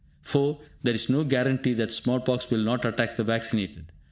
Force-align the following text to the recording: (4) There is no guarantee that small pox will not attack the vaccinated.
(4) 0.23 0.59
There 0.81 0.95
is 0.95 1.09
no 1.11 1.23
guarantee 1.23 1.73
that 1.75 1.93
small 1.93 2.19
pox 2.19 2.49
will 2.49 2.63
not 2.63 2.85
attack 2.85 3.17
the 3.17 3.23
vaccinated. 3.23 3.91